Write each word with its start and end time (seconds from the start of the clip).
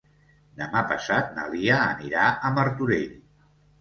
Demà 0.61 0.81
passat 0.93 1.29
na 1.37 1.45
Lia 1.51 1.77
anirà 1.83 2.25
a 2.49 2.51
Martorell. 2.57 3.15